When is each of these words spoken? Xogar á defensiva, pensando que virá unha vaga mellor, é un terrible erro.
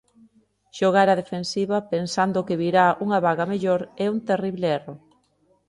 Xogar 0.77 1.07
á 1.13 1.15
defensiva, 1.21 1.77
pensando 1.93 2.45
que 2.47 2.59
virá 2.63 2.85
unha 3.05 3.19
vaga 3.27 3.49
mellor, 3.51 3.81
é 4.05 4.07
un 4.15 4.19
terrible 4.29 4.65
erro. 4.79 4.95